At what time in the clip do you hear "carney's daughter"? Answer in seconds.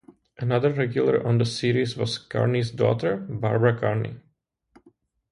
2.17-3.17